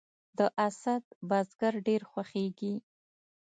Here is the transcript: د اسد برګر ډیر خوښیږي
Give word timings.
د 0.37 0.39
اسد 0.67 1.03
برګر 1.29 1.73
ډیر 1.87 2.01
خوښیږي 2.09 2.75